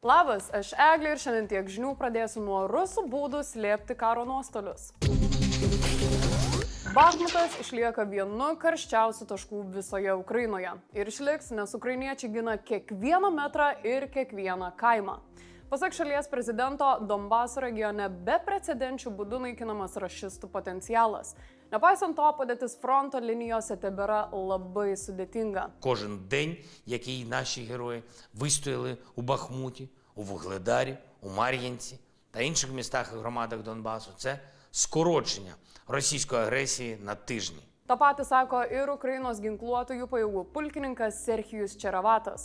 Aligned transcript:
Labas, 0.00 0.46
aš 0.56 0.70
Eglė 0.80 1.10
ir 1.12 1.18
šiandien 1.20 1.46
tiek 1.50 1.66
žinių 1.68 1.90
pradėsiu 2.00 2.40
nuo 2.40 2.62
rusų 2.70 3.02
būdų 3.12 3.42
slėpti 3.44 3.92
karo 4.00 4.22
nuostolius. 4.24 4.94
Bahmutas 6.96 7.58
išlieka 7.60 8.06
vienu 8.08 8.46
karščiausių 8.62 9.26
taškų 9.28 9.60
visoje 9.74 10.14
Ukrainoje 10.16 10.72
ir 10.96 11.10
išliks, 11.12 11.52
nes 11.52 11.76
ukrainiečiai 11.76 12.32
gina 12.32 12.56
kiekvieną 12.56 13.28
metrą 13.36 13.74
ir 13.84 14.08
kiekvieną 14.14 14.72
kaimą. 14.80 15.18
Pasak 15.70 15.92
šalies 15.92 16.26
prezidento, 16.26 16.86
Donbaso 17.06 17.60
regione 17.62 18.08
beprecedenčių 18.10 19.12
būdų 19.14 19.38
naikinamas 19.44 19.92
rašistų 20.02 20.48
potencialas. 20.50 21.36
Nepaisant 21.70 22.16
to, 22.18 22.26
padėtis 22.34 22.74
fronto 22.82 23.20
linijose 23.22 23.76
tebėra 23.78 24.24
labai 24.34 24.96
sudėtinga. 24.98 25.68
Кожен 25.80 26.18
день, 26.28 26.56
який 26.86 27.24
наші 27.24 27.62
герої 27.64 28.02
вистояли 28.34 28.96
у 29.14 29.22
Бахмуті, 29.22 29.88
у 30.14 30.22
Вугледарі, 30.22 30.96
у 31.20 31.30
Мар'їнці 31.30 31.98
та 32.30 32.40
інших 32.40 32.72
містах 32.72 33.12
і 33.14 33.18
громадах 33.18 33.62
Донбасу, 33.62 34.10
це 34.16 34.38
скорочення 34.70 35.54
російської 35.86 36.42
агресії 36.42 36.98
на 37.02 37.14
тижні. 37.14 37.62
Ta 37.90 37.96
pati 37.96 38.22
sako 38.24 38.60
ir 38.70 38.86
Ukrainos 38.92 39.40
ginkluotojų 39.42 40.04
pajėgų 40.12 40.44
pulkininkas 40.54 41.16
Serhijus 41.24 41.72
Čeravatas. 41.74 42.44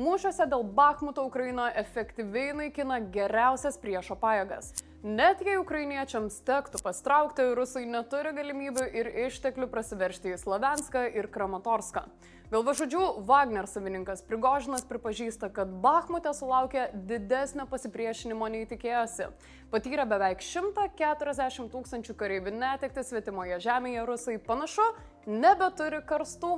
Mūšiuose 0.00 0.46
dėl 0.48 0.62
Bakhmuto 0.78 1.26
Ukraina 1.28 1.66
efektyviai 1.82 2.54
naikina 2.56 2.96
geriausias 3.12 3.76
priešo 3.82 4.16
pajėgas. 4.22 4.70
Net 5.06 5.38
jei 5.46 5.54
ukrainiečiams 5.54 6.40
tektų 6.42 6.80
pastraukti, 6.82 7.44
rusai 7.54 7.84
neturi 7.86 8.32
galimybių 8.34 8.86
ir 8.90 9.10
išteklių 9.28 9.68
prasiveršti 9.70 10.32
į 10.34 10.38
Slavenską 10.40 11.04
ir 11.14 11.28
Kramatorską. 11.30 12.02
Galvažodžių 12.50 13.04
Wagner 13.28 13.68
savininkas 13.70 14.24
Prigožinas 14.26 14.82
pripažįsta, 14.88 15.52
kad 15.54 15.70
Bakhmute 15.84 16.32
sulaukė 16.34 16.88
didesnio 17.06 17.68
pasipriešinimo 17.70 18.50
nei 18.50 18.66
tikėjosi. 18.66 19.30
Patyrė 19.70 20.08
beveik 20.10 20.42
140 20.42 21.70
tūkstančių 21.70 22.18
kareivių 22.18 22.56
netekti 22.58 23.06
svetimoje 23.06 23.60
žemėje, 23.62 24.08
rusai 24.10 24.40
panašu 24.42 24.88
nebeturi 25.30 26.02
karstų. 26.02 26.56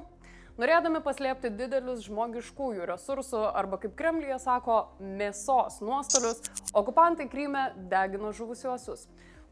Norėdami 0.58 0.98
paslėpti 1.06 1.52
didelius 1.54 2.00
žmogiškųjų 2.08 2.86
resursų 2.90 3.44
arba, 3.60 3.78
kaip 3.78 3.92
Kremlija 3.94 4.40
sako, 4.42 4.88
mėsos 4.98 5.76
nuostolius, 5.78 6.40
okupantai 6.74 7.28
Kryme 7.30 7.68
degino 7.92 8.32
žuvusiuosius. 8.34 9.04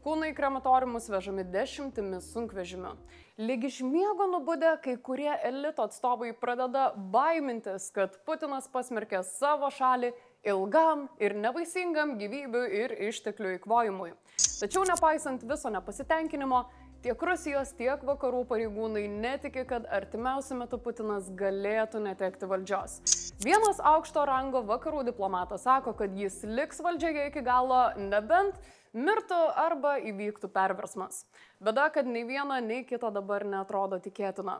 Kūnai 0.03 0.33
krematoriumus 0.35 1.07
vežami 1.07 1.45
dešimtimis 1.47 2.27
sunkvežimių. 2.33 2.91
Lyg 3.39 3.63
iš 3.69 3.79
miego 3.87 4.27
nubudę, 4.27 4.73
kai 4.83 4.97
kurie 4.99 5.31
elito 5.47 5.87
atstovai 5.87 6.33
pradeda 6.35 6.89
baimintis, 7.15 7.87
kad 7.95 8.19
Putinas 8.27 8.67
pasmerkė 8.71 9.23
savo 9.31 9.71
šalį 9.71 10.11
ilgam 10.45 11.07
ir 11.23 11.35
nevaisingam 11.37 12.17
gyvybių 12.19 12.63
ir 12.81 12.95
išteklių 13.09 13.57
įkvojimui. 13.57 14.11
Tačiau 14.57 14.83
nepaisant 14.89 15.43
viso 15.47 15.69
nepasitenkinimo, 15.73 16.63
tiek 17.05 17.21
Rusijos, 17.29 17.73
tiek 17.77 18.01
vakarų 18.05 18.43
pareigūnai 18.49 19.05
netiki, 19.11 19.63
kad 19.69 19.85
artimiausiu 19.93 20.57
metu 20.59 20.79
Putinas 20.81 21.29
galėtų 21.39 22.01
netekti 22.05 22.49
valdžios. 22.49 22.99
Vienas 23.43 23.81
aukšto 23.83 24.25
rango 24.25 24.63
vakarų 24.65 25.05
diplomatas 25.11 25.67
sako, 25.67 25.93
kad 25.97 26.15
jis 26.17 26.41
liks 26.47 26.81
valdžioje 26.81 27.27
iki 27.29 27.43
galo, 27.45 27.83
nebent 27.97 28.57
mirtų 28.97 29.37
arba 29.61 29.97
įvyktų 30.09 30.49
perversmas. 30.53 31.21
Bėda, 31.61 31.91
kad 31.93 32.09
nei 32.09 32.25
viena, 32.25 32.59
nei 32.61 32.83
kita 32.87 33.11
dabar 33.13 33.45
netrodo 33.45 34.01
tikėtina. 34.01 34.59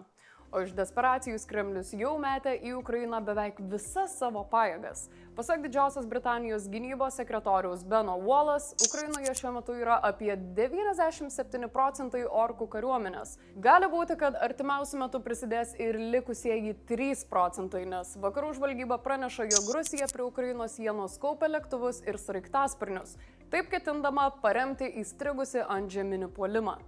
O 0.52 0.62
iš 0.62 0.72
desperacijos 0.72 1.44
Kremlius 1.44 1.90
jau 1.92 2.14
metė 2.24 2.54
į 2.64 2.78
Ukrainą 2.78 3.18
beveik 3.20 3.58
visas 3.68 4.14
savo 4.16 4.46
pajėgas. 4.48 5.10
Pasak 5.36 5.60
Didžiosios 5.66 6.06
Britanijos 6.08 6.70
gynybos 6.72 7.18
sekretoriaus 7.20 7.84
Beno 7.84 8.14
Wallace, 8.24 8.78
Ukrainoje 8.88 9.34
šiuo 9.36 9.52
metu 9.58 9.76
yra 9.76 9.98
apie 10.10 10.38
97 10.58 11.68
procentai 11.74 12.22
orkų 12.24 12.70
kariuomenės. 12.78 13.36
Gali 13.66 13.90
būti, 13.92 14.16
kad 14.22 14.40
artimiausiu 14.48 15.02
metu 15.02 15.20
prisidės 15.26 15.76
ir 15.84 16.00
likusieji 16.16 16.78
3 16.94 17.28
procentai, 17.28 17.84
nes 17.84 18.16
vakarų 18.24 18.54
žvalgyba 18.56 19.02
praneša, 19.04 19.50
jog 19.52 19.68
Rusija 19.76 20.08
prie 20.14 20.30
Ukrainos 20.30 20.80
sienos 20.80 21.20
kaupia 21.20 21.52
lėktuvus 21.52 22.00
ir 22.08 22.16
sraigtasparnius, 22.24 23.18
taip 23.52 23.68
ketindama 23.76 24.30
paremti 24.40 24.88
įstrigusi 25.04 25.60
ant 25.68 25.92
žeminių 25.92 26.32
puolimą. 26.40 26.80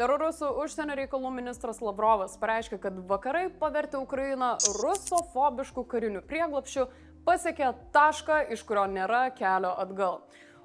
Terorusų 0.00 0.48
užsienio 0.62 0.94
reikalų 0.96 1.30
ministras 1.36 1.82
Lavrovas 1.84 2.38
pareiškė, 2.40 2.78
kad 2.80 2.96
vakarai 3.10 3.50
pavertė 3.60 3.98
Ukrainą 4.00 4.54
rusofobiškų 4.80 5.84
karinių 5.84 6.22
prieglapšių, 6.30 6.86
pasiekė 7.26 7.68
tašką, 7.92 8.38
iš 8.56 8.64
kurio 8.64 8.86
nėra 8.88 9.26
kelio 9.36 9.74
atgal. 9.84 10.22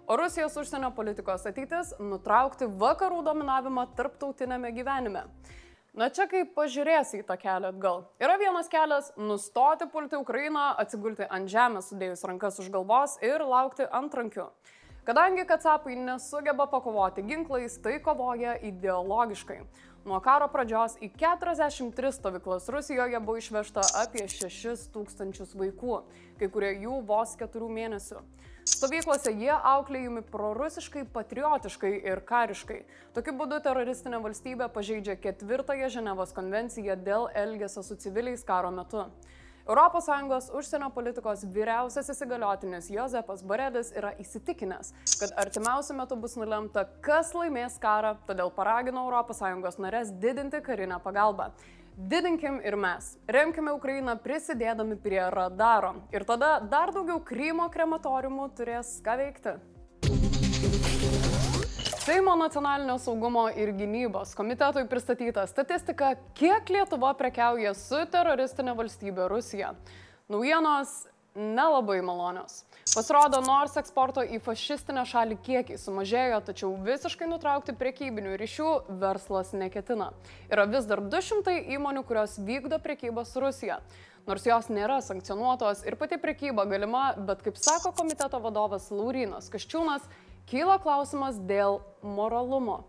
O 0.08 0.16
Rusijos 0.16 0.56
užsienio 0.56 0.94
politikos 0.96 1.44
ateitis- 1.50 1.92
nutraukti 2.12 2.70
vakarų 2.72 3.20
dominavimą 3.28 3.90
tarptautinėme 4.00 4.72
gyvenime. 4.72 5.26
Na 5.94 6.08
čia 6.10 6.30
kaip 6.32 6.56
pažiūrėsi 6.56 7.20
į 7.20 7.26
tą 7.28 7.36
kelią 7.42 7.74
atgal. 7.74 8.06
Yra 8.22 8.38
vienas 8.40 8.70
kelias- 8.70 9.12
nustoti 9.30 9.92
pulti 9.92 10.16
Ukrainą, 10.16 10.74
atsigulti 10.78 11.28
ant 11.30 11.50
žemės, 11.50 11.92
sudėjus 11.92 12.24
rankas 12.24 12.60
už 12.60 12.70
galvos 12.70 13.18
ir 13.22 13.40
laukti 13.40 13.84
antrankių. 13.92 14.48
Kadangi 15.08 15.46
kacapai 15.48 15.96
nesugeba 15.96 16.66
pakovoti 16.68 17.22
ginklais, 17.24 17.78
tai 17.80 18.00
kovoja 18.04 18.58
ideologiškai. 18.60 19.62
Nuo 20.04 20.18
karo 20.20 20.50
pradžios 20.52 20.98
į 21.00 21.08
43 21.16 22.12
stovyklas 22.18 22.68
Rusijoje 22.68 23.22
buvo 23.24 23.38
išvežta 23.40 23.86
apie 24.02 24.26
6 24.28 24.90
tūkstančius 24.92 25.56
vaikų, 25.56 26.02
kai 26.42 26.52
kurie 26.52 26.74
jų 26.84 26.98
vos 27.08 27.38
4 27.40 27.72
mėnesių. 27.78 28.20
Stovyklose 28.68 29.32
jie 29.32 29.56
auklėjami 29.56 30.26
prorusiškai, 30.28 31.06
patriotiškai 31.16 31.94
ir 32.12 32.20
kariškai. 32.28 32.84
Tokiu 33.16 33.38
būdu 33.40 33.62
teroristinė 33.64 34.20
valstybė 34.28 34.68
pažeidžia 34.76 35.16
ketvirtąją 35.24 35.88
Ženevos 35.96 36.36
konvenciją 36.36 37.00
dėl 37.00 37.32
elgesio 37.32 37.80
su 37.80 37.96
civiliais 37.96 38.44
karo 38.44 38.76
metu. 38.76 39.08
ES 39.68 40.50
užsienio 40.56 40.90
politikos 40.96 41.44
vyriausias 41.44 42.08
įsigaliotinis 42.14 42.88
Jozepas 42.88 43.44
Barelis 43.44 43.92
yra 43.92 44.14
įsitikinęs, 44.16 44.94
kad 45.20 45.34
artimiausiu 45.36 45.98
metu 45.98 46.16
bus 46.16 46.38
nulemta, 46.40 46.86
kas 47.04 47.34
laimės 47.36 47.76
karą, 47.80 48.16
todėl 48.28 48.52
paragino 48.56 49.04
ES 49.12 49.78
narės 49.78 50.12
didinti 50.12 50.62
karinę 50.64 51.02
pagalbą. 51.04 51.52
Didinkim 51.98 52.62
ir 52.64 52.76
mes. 52.78 53.18
Remkime 53.28 53.74
Ukrainą 53.74 54.16
prisidėdami 54.22 54.96
prie 55.02 55.24
radaro. 55.34 55.96
Ir 56.14 56.24
tada 56.24 56.60
dar 56.62 56.94
daugiau 56.94 57.20
Krymo 57.20 57.68
krematoriumų 57.74 58.52
turės 58.56 59.02
ką 59.04 59.18
veikti. 59.18 59.58
Seimo 62.08 62.36
nacionalinio 62.36 62.94
saugumo 63.04 63.50
ir 63.50 63.74
gynybos 63.76 64.30
komitetui 64.36 64.86
pristatyta 64.88 65.42
statistika, 65.48 66.14
kiek 66.40 66.70
Lietuva 66.72 67.10
prekiauja 67.20 67.74
su 67.76 68.00
teroristinė 68.14 68.72
valstybė 68.78 69.26
Rusija. 69.28 69.74
Naujienos 70.32 70.94
nelabai 71.36 71.98
malonios. 72.08 72.62
Pasirodo, 72.94 73.42
nors 73.44 73.76
eksporto 73.82 74.24
į 74.24 74.40
fašistinę 74.46 75.04
šalį 75.04 75.36
kiekiai 75.44 75.82
sumažėjo, 75.82 76.40
tačiau 76.48 76.70
visiškai 76.86 77.28
nutraukti 77.28 77.76
priekybinių 77.76 78.38
ryšių 78.40 78.70
verslas 79.04 79.52
neketina. 79.52 80.14
Yra 80.48 80.64
vis 80.72 80.88
dar 80.88 81.04
200 81.04 81.58
įmonių, 81.76 82.06
kurios 82.08 82.38
vykdo 82.40 82.80
priekybą 82.88 83.28
su 83.28 83.44
Rusija. 83.44 83.82
Nors 84.28 84.48
jos 84.48 84.72
nėra 84.72 85.02
sankcionuotos 85.04 85.84
ir 85.84 86.00
pati 86.00 86.16
priekyba 86.24 86.64
galima, 86.72 87.10
bet 87.20 87.44
kaip 87.44 87.60
sako 87.60 87.92
komiteto 88.00 88.40
vadovas 88.44 88.88
Laurinas 88.96 89.52
Kaščiūnas, 89.52 90.08
kyla 90.48 90.80
klausimas 90.84 91.38
dėl 91.48 91.82
moralumo. 92.02 92.84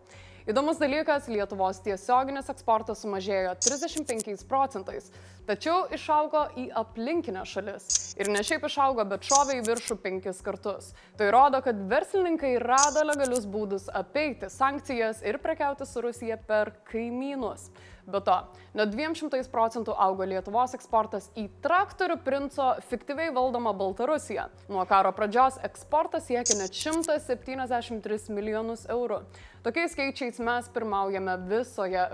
Įdomus 0.48 0.78
dalykas, 0.80 1.26
Lietuvos 1.28 1.82
tiesioginis 1.84 2.46
eksportas 2.48 3.02
sumažėjo 3.02 3.50
35 3.60 4.46
procentais, 4.48 5.10
tačiau 5.44 5.82
išaugo 5.92 6.46
į 6.56 6.64
aplinkinę 6.80 7.42
šalis. 7.44 8.14
Ir 8.16 8.30
ne 8.32 8.40
šiaip 8.40 8.64
išaugo, 8.64 9.04
bet 9.10 9.28
šovė 9.28 9.58
į 9.58 9.66
viršų 9.66 9.98
penkis 10.00 10.40
kartus. 10.46 10.94
Tai 11.20 11.28
rodo, 11.34 11.60
kad 11.66 11.82
verslininkai 11.90 12.54
rado 12.64 13.04
legalius 13.04 13.44
būdus 13.44 13.90
apeiti 13.92 14.48
sankcijas 14.54 15.20
ir 15.20 15.36
prekiauti 15.44 15.84
su 15.84 16.06
Rusija 16.06 16.40
per 16.48 16.72
kaimynus. 16.88 17.68
Be 18.08 18.20
to, 18.24 18.34
nuo 18.72 18.86
200 18.88 19.50
procentų 19.52 19.92
augo 20.00 20.24
Lietuvos 20.24 20.72
eksportas 20.78 21.26
į 21.36 21.42
traktorių 21.60 22.14
princo 22.24 22.70
fiktyviai 22.88 23.34
valdomą 23.36 23.74
Baltarusiją. 23.76 24.46
Nuo 24.72 24.86
karo 24.88 25.10
pradžios 25.12 25.58
eksportas 25.68 26.24
siekia 26.30 26.56
net 26.56 26.72
173 26.72 28.32
milijonus 28.32 28.86
eurų. 28.88 29.20
Tokiais 29.66 29.92
skaičiais 29.92 30.40
mes 30.40 30.72
pirmaujame 30.72 31.36
visoje 31.50 32.06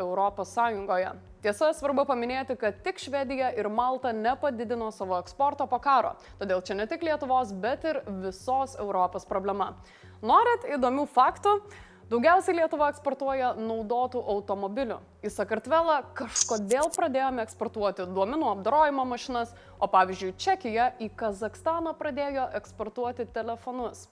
Sąjungoje. 0.51 1.15
Tiesa, 1.47 1.71
svarbu 1.77 2.09
paminėti, 2.11 2.59
kad 2.59 2.83
tik 2.83 2.99
Švedija 2.99 3.53
ir 3.55 3.71
Malta 3.71 4.11
nepadidino 4.17 4.91
savo 4.91 5.21
eksporto 5.21 5.69
po 5.71 5.79
karo, 5.79 6.17
todėl 6.41 6.65
čia 6.67 6.75
ne 6.75 6.89
tik 6.91 7.07
Lietuvos, 7.07 7.55
bet 7.55 7.85
ir 7.87 8.03
visos 8.25 8.75
Europos 8.81 9.29
problema. 9.31 9.77
Norit 10.25 10.67
įdomių 10.75 11.07
faktų? 11.15 11.61
Daugiausiai 12.05 12.59
Lietuva 12.59 12.91
eksportuoja 12.93 13.55
naudotų 13.57 14.21
automobilių. 14.29 14.99
Į 15.25 15.31
Sakartvelą 15.33 16.03
kažkodėl 16.19 16.91
pradėjome 16.93 17.41
eksportuoti 17.47 18.05
duomenų 18.13 18.51
apdarojimo 18.51 19.07
mašinas, 19.09 19.55
o 19.81 19.89
pavyzdžiui, 19.89 20.35
Čekija 20.37 20.91
į 21.01 21.09
Kazakstaną 21.17 21.95
pradėjo 21.97 22.51
eksportuoti 22.59 23.25
telefonus. 23.33 24.03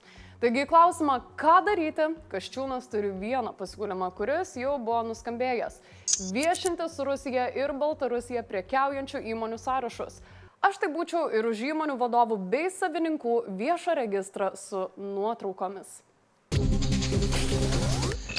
Taigi 0.40 0.64
klausimą, 0.70 1.18
ką 1.36 1.58
daryti, 1.66 2.06
Kaščiūnas 2.32 2.88
turi 2.90 3.10
vieną 3.12 3.52
pasiūlymą, 3.58 4.08
kuris 4.16 4.54
jau 4.56 4.78
buvo 4.80 5.02
nuskambėjęs- 5.10 5.76
viešinti 6.36 6.88
su 6.88 7.04
Rusija 7.04 7.50
ir 7.54 7.74
Baltarusija 7.76 8.42
priekiaujančių 8.42 9.20
įmonių 9.34 9.58
sąrašus. 9.60 10.22
Aš 10.62 10.78
tai 10.78 10.88
būčiau 10.88 11.28
ir 11.34 11.44
už 11.44 11.60
įmonių 11.74 11.98
vadovų 11.98 12.40
bei 12.48 12.70
savininkų 12.70 13.36
viešą 13.60 13.94
registrą 14.00 14.56
su 14.56 14.88
nuotraukomis. 14.96 16.00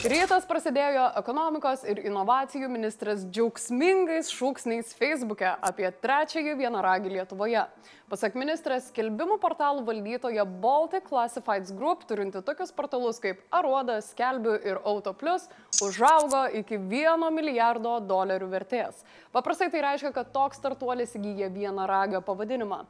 Rytas 0.04 0.44
prasidėjo 0.44 1.06
ekonomikos 1.16 1.86
ir 1.88 2.02
inovacijų 2.04 2.68
ministras 2.68 3.22
džiaugsmingais 3.24 4.34
šūksniais 4.36 4.90
Facebook'e 5.00 5.54
apie 5.64 5.88
trečiąjį 6.04 6.58
vienaragį 6.60 7.14
Lietuvoje. 7.14 7.62
Pasak 8.12 8.36
ministras, 8.36 8.90
skelbimų 8.92 9.38
portalų 9.40 9.86
valdytoja 9.88 10.44
Baltic 10.44 11.08
Classifieds 11.08 11.72
Group, 11.72 12.04
turinti 12.10 12.44
tokius 12.44 12.76
portalus 12.76 13.24
kaip 13.24 13.40
Aruoda, 13.48 14.02
Skelbiu 14.04 14.58
ir 14.60 14.84
AutoPlus, 14.84 15.48
užaugo 15.80 16.44
iki 16.60 16.76
1 16.84 17.24
milijardo 17.32 17.96
dolerių 18.04 18.52
vertės. 18.52 19.06
Paprastai 19.32 19.72
tai 19.72 19.88
reiškia, 19.88 20.12
kad 20.20 20.36
toks 20.36 20.60
startuolis 20.60 21.16
įgyja 21.16 21.48
vienaragio 21.56 22.20
pavadinimą. 22.28 22.84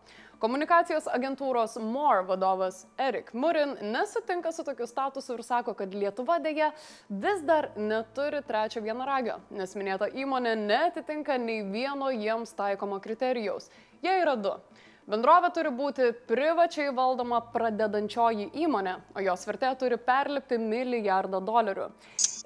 Komunikacijos 0.44 1.06
agentūros 1.07 1.77
MORE 1.80 2.25
vadovas 2.27 2.81
Erik 3.00 3.30
Murin 3.31 3.77
nesutinka 3.94 4.51
su 4.51 4.66
tokiu 4.68 4.83
statusu 4.89 5.38
ir 5.38 5.44
sako, 5.48 5.71
kad 5.80 5.94
Lietuva 5.95 6.36
dėja 6.44 6.74
vis 7.09 7.41
dar 7.45 7.69
neturi 7.75 8.41
trečio 8.47 8.81
vienaragio, 8.83 9.39
nes 9.51 9.75
minėta 9.75 10.07
įmonė 10.07 10.55
netitinka 10.59 11.38
nei 11.38 11.63
vieno 11.67 12.11
jiems 12.13 12.55
taikomo 12.57 13.00
kriterijaus. 13.03 13.69
Jie 14.03 14.15
yra 14.21 14.35
du. 14.39 14.55
Bendrovė 15.03 15.50
turi 15.51 15.71
būti 15.75 16.13
privačiai 16.29 16.94
valdoma 16.95 17.41
pradedančioji 17.51 18.53
įmonė, 18.63 18.94
o 19.11 19.23
jos 19.25 19.41
vertė 19.50 19.73
turi 19.81 19.97
perlipti 20.00 20.55
milijardą 20.55 21.41
dolerių. 21.44 21.89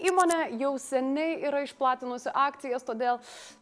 Įmonė 0.09 0.39
jau 0.57 0.71
seniai 0.81 1.35
yra 1.45 1.61
išplatinusi 1.65 2.33
akcijas, 2.33 2.85
todėl 2.85 3.19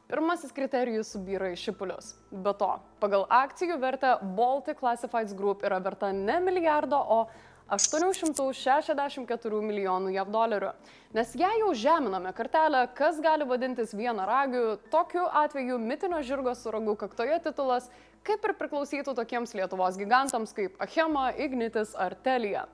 pirmasis 0.07 0.55
kriterijus 0.55 1.11
subyra 1.11 1.51
į 1.51 1.59
šipulius. 1.59 2.13
Be 2.31 2.55
to, 2.55 2.71
pagal 3.03 3.27
akcijų 3.27 3.81
vertę 3.83 4.13
Baltic 4.37 4.79
Classifieds 4.79 5.35
Group 5.35 5.67
yra 5.67 5.81
verta 5.83 6.13
ne 6.15 6.39
milijardo, 6.43 6.99
o 6.99 7.19
864 7.69 9.61
milijonų 9.65 10.13
JAV 10.13 10.29
dolerių. 10.33 10.71
Nes 11.17 11.31
jei 11.33 11.61
jau 11.61 11.71
žeminame 11.73 12.33
kartelę, 12.37 12.87
kas 12.93 13.17
gali 13.23 13.45
vadintis 13.49 13.93
vieną 13.97 14.25
ragių, 14.29 14.65
tokiu 14.93 15.25
atveju 15.25 15.79
mitinio 15.81 16.21
žirgo 16.21 16.53
su 16.55 16.71
ragu 16.71 16.95
kaktoje 16.99 17.39
titulas 17.47 17.89
kaip 18.25 18.45
ir 18.45 18.53
priklausytų 18.57 19.13
tokiems 19.17 19.53
Lietuvos 19.57 19.97
gigantams 20.01 20.53
kaip 20.57 20.77
Achema, 20.81 21.31
Ignitis 21.37 21.95
ar 21.97 22.15
Telija. 22.25 22.65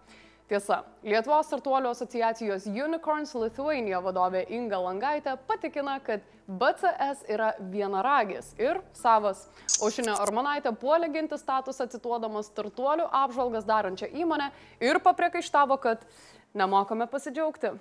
Tiesa, 0.51 0.81
Lietuvos 1.07 1.48
startuolių 1.48 1.94
asociacijos 1.94 2.65
Unicorns 2.68 3.30
Lithuania 3.39 4.01
vadovė 4.03 4.42
Inga 4.51 4.81
Langaitė 4.83 5.38
patikina, 5.48 5.94
kad 6.03 6.25
BCS 6.59 7.21
yra 7.31 7.53
vienaragis 7.71 8.50
ir 8.59 8.81
savas. 8.92 9.45
Aušinė 9.80 10.18
Armonaitė 10.19 10.74
puolė 10.75 11.07
ginti 11.13 11.38
statusą 11.39 11.88
cituodamas 11.94 12.50
startuolių 12.51 13.06
apžvalgas 13.21 13.63
darančią 13.69 14.09
įmonę 14.12 14.50
ir 14.83 15.00
papriekaištavo, 15.06 15.77
kad 15.80 16.03
nemokame 16.51 17.07
pasidžiaugti. 17.07 17.71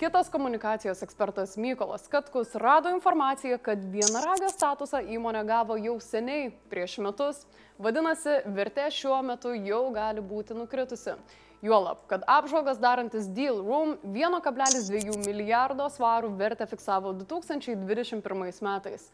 Kitas 0.00 0.30
komunikacijos 0.32 1.02
ekspertas 1.04 1.58
Mykolas 1.60 2.08
Katkus 2.08 2.54
rado 2.56 2.88
informaciją, 2.94 3.58
kad 3.60 3.82
vienaragio 3.92 4.48
statusą 4.54 5.02
įmonė 5.12 5.44
gavo 5.44 5.76
jau 5.76 5.98
seniai, 6.00 6.54
prieš 6.72 6.96
metus. 7.04 7.42
Vadinasi, 7.76 8.38
vertė 8.56 8.88
šiuo 8.94 9.20
metu 9.26 9.52
jau 9.58 9.82
gali 9.92 10.24
būti 10.24 10.56
nukritusi. 10.56 11.18
Juolab, 11.62 12.04
kad 12.06 12.22
apžvalgas 12.26 12.78
darantis 12.78 13.26
Deal 13.34 13.56
Room 13.58 13.96
1,2 14.04 15.16
milijardo 15.26 15.88
svarų 15.90 16.30
vertę 16.38 16.66
fiksavo 16.70 17.10
2021 17.18 18.62
metais. 18.62 19.08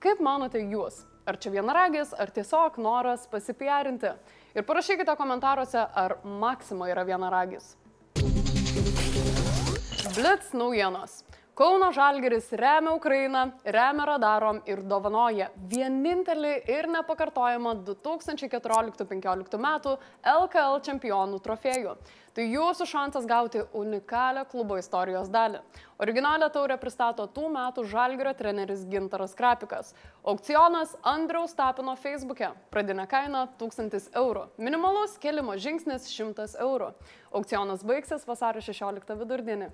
Kaip 0.00 0.22
manote 0.24 0.62
jūs? 0.64 1.02
Ar 1.28 1.36
čia 1.36 1.52
vienaragis, 1.52 2.14
ar 2.16 2.32
tiesiog 2.32 2.78
noras 2.80 3.26
pasipiarinti? 3.28 4.14
Ir 4.56 4.64
parašykite 4.64 5.12
komentaruose, 5.18 5.82
ar 5.84 6.16
Maksimo 6.24 6.88
yra 6.88 7.04
vienaragis. 7.04 7.74
Blitz 10.16 10.54
naujienos. 10.56 11.20
Kauno 11.54 11.92
Žalgeris 11.92 12.52
remia 12.52 12.92
Ukrainą, 12.94 13.50
remia 13.64 14.04
radarom 14.06 14.60
ir 14.70 14.84
dovanoja 14.86 15.48
vienintelį 15.72 16.52
ir 16.70 16.86
nepakartojamą 16.88 17.74
2014-2015 17.88 19.58
metų 19.58 19.96
LKL 20.34 20.78
čempionų 20.86 21.40
trofėjų. 21.42 21.96
Tai 22.38 22.46
jūsų 22.46 22.86
šansas 22.86 23.26
gauti 23.26 23.64
unikalią 23.74 24.46
klubo 24.52 24.78
istorijos 24.78 25.28
dalį. 25.34 25.58
Originalią 25.98 26.52
taurę 26.54 26.78
pristato 26.78 27.26
tų 27.26 27.50
metų 27.58 27.84
Žalgerio 27.90 28.36
treneris 28.38 28.86
Gintaras 28.86 29.34
Krapikas. 29.34 29.92
Aukcionas 30.22 30.94
Andriaus 31.02 31.58
Tapino 31.58 31.98
Facebook'e. 31.98 32.54
Pradinė 32.70 33.10
kaina 33.10 33.48
1000 33.58 34.14
eurų. 34.22 34.46
Minimalus 34.56 35.18
kelimo 35.18 35.58
žingsnis 35.58 36.06
100 36.14 36.54
eurų. 36.62 36.94
Aukcionas 37.34 37.82
baigsis 37.82 38.28
vasario 38.30 38.62
16 38.62 39.18
vidurdienį. 39.18 39.72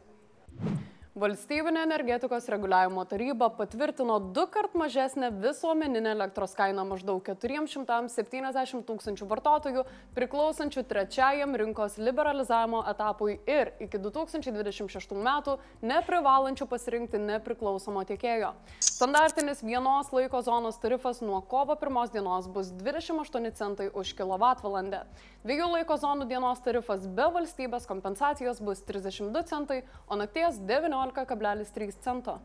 Valstybinė 1.16 1.80
energetikos 1.86 2.44
reguliavimo 2.52 3.00
taryba 3.08 3.46
patvirtino 3.56 4.18
du 4.36 4.42
kart 4.52 4.74
mažesnę 4.76 5.30
visuomeninę 5.40 6.10
elektros 6.12 6.52
kainą 6.58 6.82
maždaug 6.84 7.22
470 7.24 8.82
tūkstančių 8.84 9.28
vartotojų 9.30 9.86
priklausančių 10.18 10.84
trečiajam 10.90 11.56
rinkos 11.56 11.96
liberalizavimo 11.96 12.82
etapui 12.92 13.38
ir 13.48 13.70
iki 13.86 13.96
2026 14.04 15.16
metų 15.16 15.54
neprivalančių 15.80 16.68
pasirinkti 16.68 17.22
nepriklausomo 17.22 18.04
tiekėjo. 18.12 18.52
Standartinis 18.84 19.64
vienos 19.64 20.12
laiko 20.12 20.42
zonos 20.44 20.76
tarifas 20.84 21.22
nuo 21.24 21.40
kovo 21.40 21.78
1 21.80 22.12
dienos 22.12 22.50
bus 22.52 22.74
28 22.76 23.56
centai 23.56 23.88
už 23.88 24.12
kWh. 24.20 25.00
Dviejų 25.48 25.72
laiko 25.78 25.96
zonų 25.96 26.28
dienos 26.28 26.60
tarifas 26.60 27.08
be 27.08 27.32
valstybės 27.32 27.88
kompensacijos 27.88 28.60
bus 28.60 28.84
32 28.84 29.44
centai, 29.48 29.82
o 30.08 30.20
nakties 30.20 30.60
19 30.60 31.05
11,3 31.06 31.92
cento. 32.02 32.38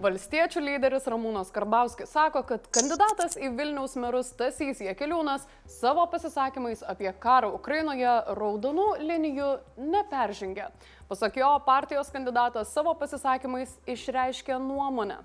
Valstiečių 0.00 0.60
lyderis 0.62 1.04
Ramūnas 1.10 1.50
Karbauskis 1.52 2.08
sako, 2.14 2.40
kad 2.48 2.64
kandidatas 2.72 3.34
į 3.36 3.50
Vilniaus 3.58 3.96
merus 4.00 4.30
Tasys 4.38 4.80
Jekeliūnas 4.80 5.44
savo 5.68 6.06
pasisakymais 6.08 6.80
apie 6.88 7.10
karą 7.20 7.50
Ukrainoje 7.58 8.14
raudonų 8.38 8.86
linijų 9.02 9.50
neperžengė. 9.76 10.70
Pasak 11.10 11.36
jo, 11.42 11.50
partijos 11.66 12.08
kandidatas 12.14 12.72
savo 12.72 12.94
pasisakymais 12.96 13.74
išreiškė 13.84 14.56
nuomonę. 14.64 15.18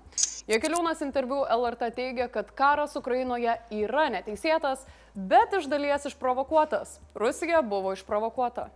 Jekeliūnas 0.50 1.00
interviu 1.06 1.46
LRT 1.46 1.88
teigia, 1.96 2.28
kad 2.28 2.52
karas 2.58 2.98
Ukrainoje 2.98 3.56
yra 3.72 4.10
neteisėtas, 4.12 4.84
bet 5.14 5.56
iš 5.56 5.70
dalies 5.72 6.10
išprovokuotas. 6.12 6.98
Rusija 7.16 7.64
buvo 7.64 7.96
išprovokuota. 7.96 8.68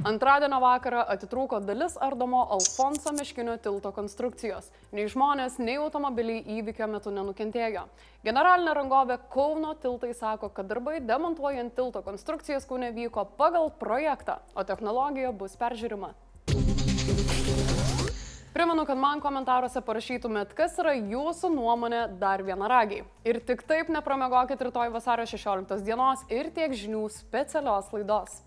Antradienio 0.00 0.56
vakarą 0.62 1.02
atitrūko 1.12 1.58
dalis 1.60 1.96
ardomo 2.00 2.40
Alfonso 2.54 3.12
Meškinio 3.12 3.58
tilto 3.60 3.90
konstrukcijos. 3.92 4.70
Nei 4.96 5.04
žmonės, 5.12 5.58
nei 5.60 5.74
automobiliai 5.76 6.40
įvykio 6.56 6.88
metu 6.88 7.12
nenukentėjo. 7.12 7.82
Generalinė 8.24 8.72
rangovė 8.78 9.18
Kauno 9.32 9.74
tiltai 9.82 10.14
sako, 10.16 10.48
kad 10.56 10.70
darbai 10.70 11.02
demontuojant 11.04 11.74
tilto 11.76 12.00
konstrukcijas 12.06 12.64
Kaune 12.70 12.94
vyko 12.96 13.26
pagal 13.36 13.68
projektą, 13.82 14.38
o 14.54 14.64
technologija 14.64 15.34
bus 15.36 15.58
peržiūrima. 15.60 16.14
Primenu, 18.56 18.82
kad 18.88 18.98
man 18.98 19.20
komentaruose 19.20 19.84
parašytumėt, 19.84 20.56
kas 20.56 20.80
yra 20.80 20.96
jūsų 20.96 21.52
nuomonė 21.54 22.06
dar 22.20 22.40
vienaragiai. 22.44 23.04
Ir 23.28 23.44
tik 23.44 23.62
taip 23.68 23.92
nepramegokit 23.92 24.64
rytoj 24.68 24.90
vasario 24.96 25.28
16 25.28 25.84
dienos 25.84 26.24
ir 26.32 26.50
tiek 26.56 26.72
žinių 26.72 27.04
specialios 27.20 27.92
laidos. 27.92 28.40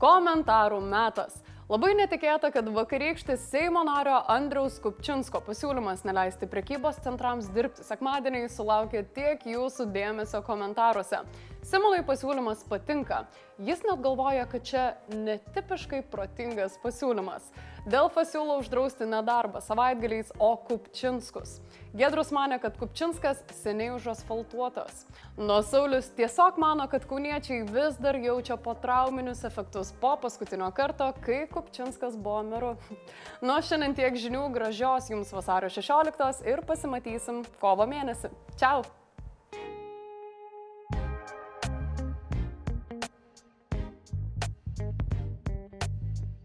Komentarų 0.00 0.78
metas. 0.80 1.34
Labai 1.68 1.90
netikėta, 1.92 2.48
kad 2.54 2.64
vakarykštis 2.72 3.42
Seimo 3.50 3.82
nario 3.84 4.16
Andriaus 4.32 4.78
Kupčinsko 4.80 5.42
pasiūlymas 5.44 6.06
neleisti 6.08 6.48
prekybos 6.48 7.02
centrams 7.04 7.50
dirbti 7.52 7.84
sekmadienį 7.84 8.46
sulaukė 8.48 9.02
tiek 9.12 9.44
jūsų 9.44 9.90
dėmesio 9.92 10.40
komentaruose. 10.46 11.20
Simonai 11.60 12.00
pasiūlymas 12.08 12.62
patinka. 12.70 13.26
Jis 13.60 13.82
net 13.84 14.00
galvoja, 14.00 14.46
kad 14.48 14.64
čia 14.64 14.84
netipiškai 15.12 16.00
protingas 16.08 16.78
pasiūlymas. 16.80 17.50
Delfa 17.90 18.24
siūlo 18.28 18.56
uždrausti 18.60 19.04
nedarbą 19.08 19.60
savaitgaliais, 19.64 20.32
o 20.40 20.54
Kupčinskus. 20.64 21.58
Gedrus 21.96 22.30
mane, 22.32 22.56
kad 22.62 22.78
Kupčinskas 22.80 23.42
seniai 23.58 23.92
užasfaltuotas. 23.96 25.04
Nuo 25.36 25.58
Saulis 25.64 26.08
tiesiog 26.16 26.60
mano, 26.60 26.86
kad 26.88 27.04
kauniečiai 27.08 27.66
vis 27.68 27.98
dar 28.00 28.16
jaučia 28.20 28.56
potrauminius 28.60 29.44
efektus 29.48 29.92
po 30.00 30.14
paskutinio 30.22 30.70
karto, 30.76 31.10
kai 31.24 31.42
Kupčinskas 31.52 32.16
buvo 32.16 32.40
meru. 32.48 32.72
Nuo 33.44 33.58
šiandien 33.60 33.96
tiek 34.00 34.16
žinių, 34.16 34.46
gražios 34.56 35.12
jums 35.12 35.32
vasario 35.36 35.68
16 35.72 36.48
ir 36.48 36.64
pasimatysim 36.68 37.44
kovo 37.60 37.88
mėnesį. 37.88 38.32
Čiau! 38.56 38.88